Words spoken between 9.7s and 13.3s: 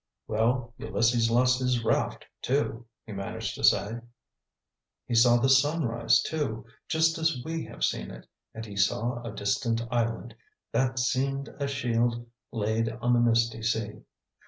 island, 'that seemed a shield laid on the